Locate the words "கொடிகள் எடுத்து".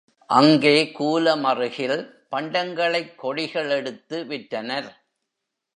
3.15-4.23